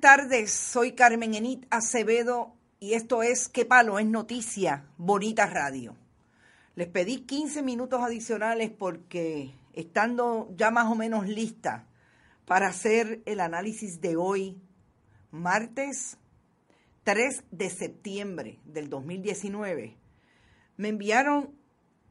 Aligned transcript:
tardes, 0.00 0.50
soy 0.50 0.92
Carmen 0.92 1.34
Enit 1.34 1.66
Acevedo 1.68 2.56
y 2.80 2.94
esto 2.94 3.22
es 3.22 3.50
¿Qué 3.50 3.66
palo 3.66 3.98
es 3.98 4.06
noticia? 4.06 4.86
Bonita 4.96 5.44
Radio. 5.44 5.94
Les 6.74 6.88
pedí 6.88 7.26
15 7.26 7.60
minutos 7.60 8.00
adicionales 8.00 8.70
porque 8.70 9.52
estando 9.74 10.48
ya 10.56 10.70
más 10.70 10.86
o 10.86 10.94
menos 10.94 11.28
lista 11.28 11.86
para 12.46 12.68
hacer 12.68 13.20
el 13.26 13.40
análisis 13.40 14.00
de 14.00 14.16
hoy, 14.16 14.58
martes 15.30 16.16
3 17.04 17.44
de 17.50 17.68
septiembre 17.68 18.58
del 18.64 18.88
2019, 18.88 19.98
me 20.78 20.88
enviaron 20.88 21.54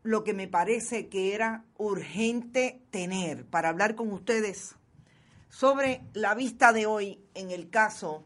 lo 0.03 0.23
que 0.23 0.35
me 0.35 0.47
parece 0.47 1.09
que 1.09 1.33
era 1.33 1.65
urgente 1.79 2.83
tener 2.91 3.47
para 3.47 3.69
hablar 3.69 3.95
con 3.95 4.13
ustedes 4.13 4.75
sobre 5.51 6.01
la 6.13 6.33
vista 6.33 6.71
de 6.71 6.85
hoy 6.85 7.19
en 7.35 7.51
el 7.51 7.69
caso 7.69 8.23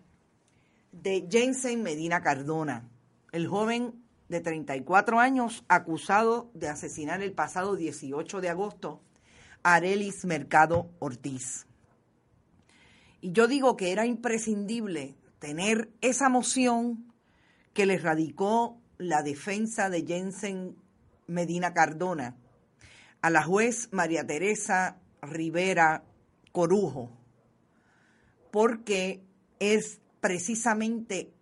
de 0.92 1.28
Jensen 1.30 1.82
Medina 1.82 2.22
Cardona, 2.22 2.88
el 3.32 3.48
joven 3.48 4.06
de 4.30 4.40
34 4.42 5.20
años 5.20 5.66
acusado 5.68 6.52
de 6.54 6.70
asesinar 6.70 7.22
el 7.22 7.34
pasado 7.34 7.76
18 7.76 8.42
de 8.42 8.50
agosto 8.50 9.02
a 9.64 9.74
Arelis 9.74 10.24
Mercado 10.24 10.92
Ortiz. 11.00 11.66
Y 13.22 13.32
yo 13.32 13.48
digo 13.48 13.76
que 13.76 13.92
era 13.92 14.06
imprescindible 14.06 15.16
tener 15.40 15.90
esa 16.02 16.30
moción 16.30 17.12
que 17.74 17.88
le 17.88 17.98
radicó 17.98 18.80
la 19.00 19.24
defensa 19.24 19.90
de 19.90 20.06
Jensen 20.06 20.78
Medina 21.26 21.74
Cardona 21.74 22.38
a 23.22 23.32
la 23.32 23.42
juez 23.42 23.90
María 23.92 24.26
Teresa 24.28 24.98
Rivera 25.24 26.04
Corujo, 26.56 27.12
porque 28.56 29.22
es 29.60 30.00
precisamente 30.22 31.34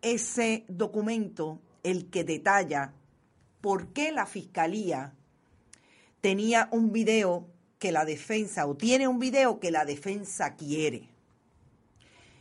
ese 0.00 0.64
documento 0.68 1.60
el 1.82 2.08
que 2.08 2.24
detalla 2.24 2.94
por 3.60 3.88
qué 3.88 4.10
la 4.10 4.24
fiscalía 4.24 5.12
tenía 6.22 6.70
un 6.72 6.92
video 6.92 7.46
que 7.78 7.92
la 7.92 8.06
defensa, 8.06 8.66
o 8.66 8.74
tiene 8.74 9.06
un 9.06 9.18
video 9.18 9.60
que 9.60 9.70
la 9.70 9.84
defensa 9.84 10.56
quiere. 10.56 11.10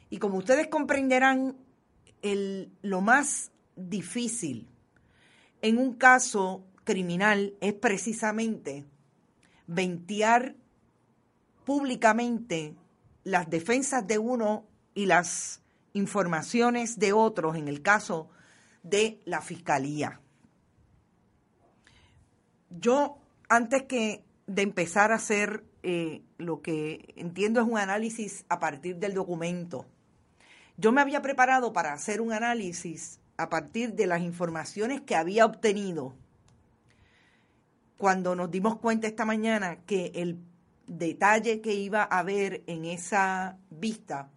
Y 0.09 0.19
como 0.19 0.37
ustedes 0.37 0.67
comprenderán, 0.67 1.57
el, 2.21 2.71
lo 2.83 3.01
más 3.01 3.51
difícil 3.75 4.69
en 5.61 5.77
un 5.77 5.93
caso 5.93 6.63
criminal 6.85 7.53
es 7.59 7.73
precisamente 7.73 8.85
ventear 9.67 10.55
públicamente 11.65 12.75
las 13.25 13.49
defensas 13.49 14.07
de 14.07 14.17
uno 14.17 14.65
y 14.93 15.07
las 15.07 15.61
informaciones 15.91 16.97
de 16.97 17.11
otros 17.11 17.57
en 17.57 17.67
el 17.67 17.81
caso 17.81 18.29
de 18.83 19.19
la 19.25 19.41
fiscalía. 19.41 20.21
Yo, 22.69 23.17
antes 23.49 23.83
que 23.83 24.23
de 24.47 24.61
empezar 24.61 25.11
a 25.11 25.15
hacer 25.15 25.65
eh, 25.83 26.21
lo 26.37 26.61
que 26.61 27.13
entiendo 27.17 27.59
es 27.59 27.67
un 27.67 27.77
análisis 27.77 28.45
a 28.47 28.59
partir 28.59 28.97
del 28.97 29.13
documento, 29.13 29.85
yo 30.77 30.91
me 30.91 31.01
había 31.01 31.21
preparado 31.21 31.73
para 31.73 31.93
hacer 31.93 32.21
un 32.21 32.31
análisis 32.31 33.19
a 33.37 33.49
partir 33.49 33.93
de 33.93 34.07
las 34.07 34.21
informaciones 34.21 35.01
que 35.01 35.15
había 35.15 35.45
obtenido 35.45 36.13
cuando 37.97 38.35
nos 38.35 38.51
dimos 38.51 38.77
cuenta 38.77 39.07
esta 39.07 39.25
mañana 39.25 39.77
que 39.85 40.11
el 40.15 40.37
detalle 40.87 41.61
que 41.61 41.73
iba 41.73 42.03
a 42.03 42.19
haber 42.19 42.63
en 42.67 42.85
esa 42.85 43.57
vista 43.69 44.29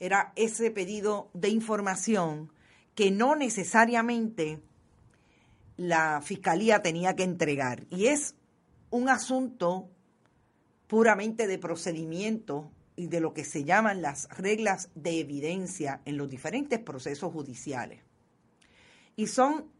era 0.00 0.32
ese 0.36 0.70
pedido 0.70 1.30
de 1.34 1.48
información 1.48 2.52
que 2.94 3.10
no 3.10 3.34
necesariamente 3.36 4.60
la 5.76 6.20
fiscalía 6.22 6.82
tenía 6.82 7.14
que 7.16 7.24
entregar. 7.24 7.86
Y 7.90 8.06
es 8.06 8.34
un 8.90 9.08
asunto 9.08 9.88
puramente 10.86 11.46
de 11.46 11.58
procedimiento 11.58 12.70
y 12.96 13.06
de 13.06 13.20
lo 13.20 13.32
que 13.32 13.44
se 13.44 13.64
llaman 13.64 14.02
las 14.02 14.28
reglas 14.30 14.90
de 14.94 15.20
evidencia 15.20 16.00
en 16.04 16.16
los 16.16 16.28
diferentes 16.28 16.80
procesos 16.80 17.32
judiciales. 17.32 18.00
Y 19.14 19.28
son 19.28 19.70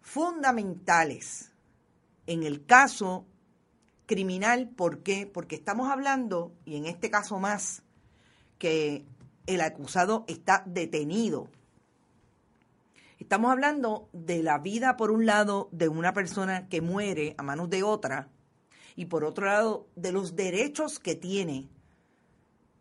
fundamentales 0.00 1.52
en 2.26 2.42
el 2.42 2.64
caso 2.66 3.26
criminal, 4.06 4.68
¿por 4.68 5.02
qué? 5.02 5.26
Porque 5.26 5.56
estamos 5.56 5.90
hablando, 5.90 6.52
y 6.64 6.76
en 6.76 6.86
este 6.86 7.10
caso 7.10 7.38
más, 7.38 7.82
que 8.58 9.04
el 9.46 9.60
acusado 9.60 10.24
está 10.28 10.62
detenido. 10.66 11.48
Estamos 13.18 13.50
hablando 13.50 14.08
de 14.12 14.42
la 14.42 14.58
vida, 14.58 14.96
por 14.96 15.10
un 15.10 15.26
lado, 15.26 15.68
de 15.72 15.88
una 15.88 16.12
persona 16.12 16.68
que 16.68 16.80
muere 16.80 17.34
a 17.38 17.42
manos 17.42 17.70
de 17.70 17.82
otra, 17.82 18.28
y 18.96 19.06
por 19.06 19.24
otro 19.24 19.46
lado, 19.46 19.88
de 19.96 20.12
los 20.12 20.36
derechos 20.36 20.98
que 20.98 21.14
tiene 21.14 21.68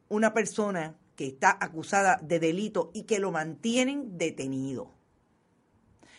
una 0.09 0.33
persona 0.33 0.95
que 1.16 1.28
está 1.28 1.57
acusada 1.59 2.19
de 2.22 2.39
delito 2.39 2.91
y 2.94 3.03
que 3.03 3.19
lo 3.19 3.31
mantienen 3.31 4.17
detenido. 4.17 4.91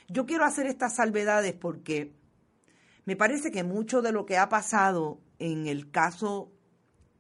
Yo 0.08 0.26
quiero 0.26 0.44
hacer 0.44 0.66
estas 0.66 0.96
salvedades 0.96 1.54
porque 1.54 2.12
me 3.04 3.16
parece 3.16 3.50
que 3.50 3.64
mucho 3.64 4.02
de 4.02 4.12
lo 4.12 4.26
que 4.26 4.38
ha 4.38 4.48
pasado 4.48 5.18
en 5.38 5.66
el 5.66 5.90
caso 5.90 6.50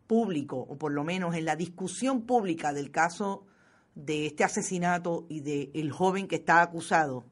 público, 0.06 0.58
o 0.58 0.76
por 0.76 0.92
lo 0.92 1.04
menos 1.04 1.34
en 1.34 1.44
la 1.44 1.56
discusión 1.56 2.22
pública 2.22 2.72
del 2.72 2.90
caso 2.90 3.46
de 3.94 4.26
este 4.26 4.44
asesinato 4.44 5.26
y 5.28 5.40
del 5.40 5.92
joven 5.92 6.26
que 6.26 6.36
está 6.36 6.62
acusado, 6.62 7.24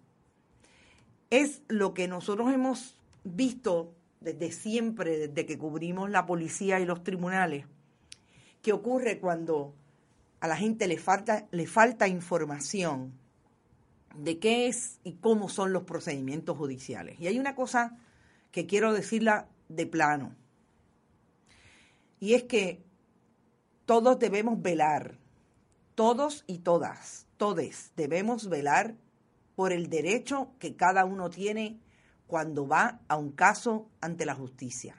es 1.30 1.62
lo 1.68 1.94
que 1.94 2.08
nosotros 2.08 2.52
hemos 2.52 2.96
visto 3.24 3.94
desde 4.20 4.52
siempre, 4.52 5.28
desde 5.28 5.46
que 5.46 5.58
cubrimos 5.58 6.10
la 6.10 6.26
policía 6.26 6.78
y 6.78 6.84
los 6.84 7.02
tribunales, 7.02 7.66
que 8.60 8.72
ocurre 8.72 9.18
cuando 9.18 9.74
a 10.40 10.46
la 10.46 10.56
gente 10.56 10.86
le 10.86 10.98
falta, 10.98 11.46
le 11.50 11.66
falta 11.66 12.06
información 12.06 13.12
de 14.16 14.38
qué 14.38 14.68
es 14.68 14.98
y 15.04 15.14
cómo 15.14 15.48
son 15.48 15.72
los 15.72 15.84
procedimientos 15.84 16.56
judiciales. 16.56 17.18
Y 17.18 17.26
hay 17.26 17.38
una 17.38 17.54
cosa 17.54 17.96
que 18.52 18.66
quiero 18.66 18.92
decirla 18.92 19.48
de 19.68 19.86
plano. 19.86 20.36
Y 22.20 22.34
es 22.34 22.44
que 22.44 22.84
todos 23.86 24.18
debemos 24.20 24.62
velar, 24.62 25.18
todos 25.96 26.44
y 26.46 26.58
todas, 26.58 27.26
todes 27.36 27.92
debemos 27.96 28.48
velar 28.48 28.94
por 29.56 29.72
el 29.72 29.88
derecho 29.88 30.52
que 30.60 30.76
cada 30.76 31.04
uno 31.04 31.30
tiene 31.30 31.80
cuando 32.26 32.68
va 32.68 33.00
a 33.08 33.16
un 33.16 33.32
caso 33.32 33.90
ante 34.00 34.24
la 34.24 34.34
justicia. 34.34 34.96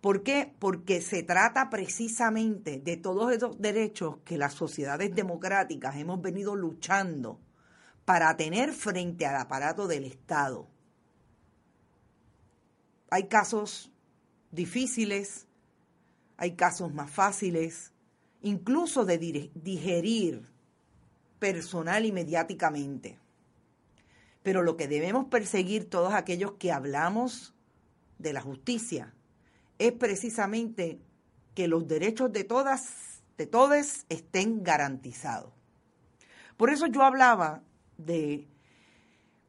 ¿Por 0.00 0.22
qué? 0.22 0.54
Porque 0.58 1.00
se 1.00 1.22
trata 1.22 1.70
precisamente 1.70 2.78
de 2.78 2.96
todos 2.96 3.32
esos 3.32 3.60
derechos 3.60 4.18
que 4.24 4.38
las 4.38 4.54
sociedades 4.54 5.14
democráticas 5.14 5.96
hemos 5.96 6.20
venido 6.20 6.54
luchando 6.54 7.40
para 8.04 8.36
tener 8.36 8.72
frente 8.72 9.26
al 9.26 9.36
aparato 9.36 9.88
del 9.88 10.04
Estado 10.04 10.68
hay 13.10 13.28
casos 13.28 13.90
difíciles, 14.50 15.46
hay 16.36 16.52
casos 16.52 16.92
más 16.92 17.10
fáciles, 17.10 17.92
incluso 18.42 19.04
de 19.04 19.18
digerir 19.54 20.42
personal 21.38 22.04
y 22.04 22.12
mediáticamente. 22.12 23.18
Pero 24.42 24.62
lo 24.62 24.76
que 24.76 24.88
debemos 24.88 25.26
perseguir 25.26 25.88
todos 25.90 26.14
aquellos 26.14 26.52
que 26.52 26.72
hablamos 26.72 27.54
de 28.18 28.32
la 28.32 28.40
justicia 28.40 29.12
es 29.78 29.92
precisamente 29.92 30.98
que 31.54 31.68
los 31.68 31.86
derechos 31.86 32.32
de 32.32 32.44
todas, 32.44 33.22
de 33.36 33.46
todos 33.46 34.04
estén 34.08 34.62
garantizados. 34.62 35.52
Por 36.56 36.70
eso 36.70 36.86
yo 36.86 37.02
hablaba 37.02 37.62
de 37.96 38.46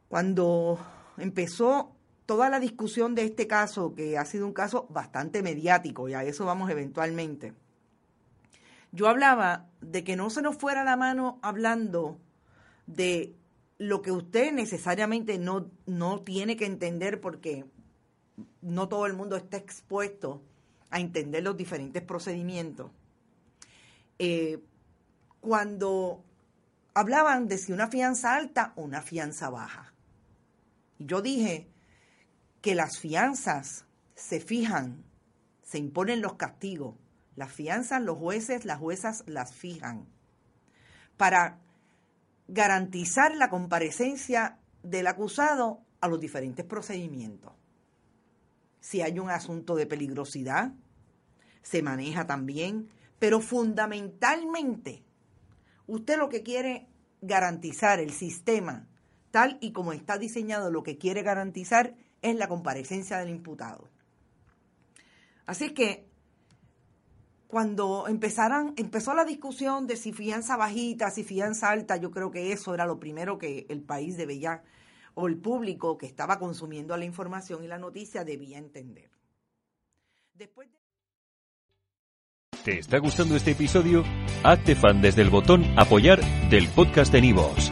cuando 0.07 0.79
empezó 1.17 1.95
toda 2.29 2.51
la 2.51 2.59
discusión 2.59 3.15
de 3.15 3.23
este 3.23 3.47
caso, 3.47 3.95
que 3.95 4.15
ha 4.15 4.23
sido 4.23 4.45
un 4.45 4.53
caso 4.53 4.85
bastante 4.91 5.41
mediático, 5.41 6.07
y 6.07 6.13
a 6.13 6.23
eso 6.23 6.45
vamos 6.45 6.69
eventualmente, 6.69 7.55
yo 8.91 9.07
hablaba 9.07 9.65
de 9.81 10.03
que 10.03 10.15
no 10.15 10.29
se 10.29 10.43
nos 10.43 10.55
fuera 10.55 10.83
la 10.83 10.95
mano 10.95 11.39
hablando 11.41 12.19
de 12.85 13.33
lo 13.79 14.03
que 14.03 14.11
usted 14.11 14.53
necesariamente 14.53 15.39
no, 15.39 15.71
no 15.87 16.21
tiene 16.21 16.55
que 16.55 16.67
entender 16.67 17.19
porque 17.19 17.65
no 18.61 18.87
todo 18.87 19.07
el 19.07 19.13
mundo 19.13 19.35
está 19.35 19.57
expuesto 19.57 20.43
a 20.91 20.99
entender 20.99 21.41
los 21.41 21.57
diferentes 21.57 22.03
procedimientos. 22.03 22.91
Eh, 24.19 24.59
cuando 25.41 26.23
hablaban 26.93 27.47
de 27.47 27.57
si 27.57 27.71
una 27.71 27.87
fianza 27.87 28.35
alta 28.35 28.73
o 28.75 28.83
una 28.83 29.01
fianza 29.01 29.49
baja. 29.49 29.95
Yo 30.99 31.23
dije 31.23 31.67
que 32.61 32.75
las 32.75 32.99
fianzas 32.99 33.85
se 34.15 34.39
fijan, 34.39 35.03
se 35.63 35.77
imponen 35.77 36.21
los 36.21 36.33
castigos. 36.33 36.95
Las 37.35 37.51
fianzas, 37.53 38.01
los 38.01 38.17
jueces, 38.17 38.65
las 38.65 38.79
juezas 38.79 39.23
las 39.25 39.53
fijan. 39.53 40.07
para 41.15 41.59
garantizar 42.47 43.35
la 43.35 43.49
comparecencia 43.49 44.57
del 44.83 45.05
acusado 45.07 45.81
a 46.01 46.07
los 46.07 46.19
diferentes 46.19 46.65
procedimientos. 46.65 47.53
Si 48.79 49.01
hay 49.01 49.19
un 49.19 49.29
asunto 49.29 49.75
de 49.75 49.85
peligrosidad, 49.85 50.71
se 51.61 51.83
maneja 51.83 52.25
también, 52.25 52.89
pero 53.19 53.41
fundamentalmente 53.41 55.03
usted 55.87 56.17
lo 56.17 56.29
que 56.29 56.41
quiere 56.41 56.87
garantizar 57.21 57.99
el 57.99 58.11
sistema 58.11 58.87
tal 59.31 59.57
y 59.61 59.71
como 59.71 59.93
está 59.93 60.17
diseñado, 60.17 60.71
lo 60.71 60.83
que 60.83 60.97
quiere 60.97 61.21
garantizar 61.21 61.95
es 62.21 62.35
la 62.35 62.47
comparecencia 62.47 63.17
del 63.17 63.29
imputado. 63.29 63.89
Así 65.45 65.73
que 65.73 66.07
cuando 67.47 68.07
empezaran, 68.07 68.73
empezó 68.77 69.13
la 69.15 69.25
discusión 69.25 69.87
de 69.87 69.95
si 69.95 70.13
fianza 70.13 70.55
bajita, 70.55 71.09
si 71.09 71.23
fianza 71.23 71.71
alta, 71.71 71.97
yo 71.97 72.11
creo 72.11 72.29
que 72.29 72.51
eso 72.51 72.73
era 72.75 72.85
lo 72.85 72.99
primero 72.99 73.39
que 73.39 73.65
el 73.69 73.81
país 73.81 74.17
debía, 74.17 74.61
o 75.15 75.27
el 75.27 75.37
público 75.37 75.97
que 75.97 76.05
estaba 76.05 76.37
consumiendo 76.37 76.95
la 76.95 77.05
información 77.05 77.63
y 77.63 77.67
la 77.67 77.79
noticia 77.79 78.23
debía 78.23 78.59
entender. 78.59 79.09
Después 80.35 80.69
¿Te 82.63 82.77
está 82.77 82.99
gustando 82.99 83.35
este 83.35 83.51
episodio? 83.51 84.03
Hazte 84.43 84.75
fan 84.75 85.01
desde 85.01 85.21
el 85.21 85.29
botón 85.29 85.63
apoyar 85.77 86.19
del 86.49 86.67
podcast 86.67 87.11
de 87.11 87.21
Nivos. 87.21 87.71